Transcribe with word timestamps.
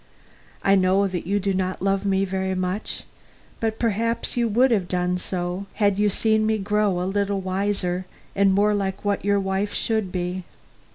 I 0.63 0.73
know 0.73 1.05
that 1.07 1.27
you 1.27 1.39
do 1.39 1.53
not 1.53 1.79
love 1.79 2.07
me 2.07 2.25
very 2.25 2.55
much, 2.55 3.03
but 3.59 3.77
perhaps 3.77 4.35
you 4.35 4.47
would 4.47 4.71
have 4.71 4.87
done 4.87 5.19
so 5.19 5.67
had 5.75 5.99
you 5.99 6.09
seen 6.09 6.47
me 6.47 6.57
grow 6.57 6.99
a 6.99 7.05
little 7.05 7.39
wiser 7.39 8.07
and 8.35 8.51
more 8.51 8.73
like 8.73 9.05
what 9.05 9.23
your 9.23 9.39
wife 9.39 9.75
should 9.75 10.11
be. 10.11 10.43